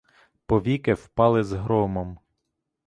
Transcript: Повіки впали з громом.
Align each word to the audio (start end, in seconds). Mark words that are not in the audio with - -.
Повіки 0.45 0.93
впали 0.93 1.43
з 1.43 1.51
громом. 1.51 2.19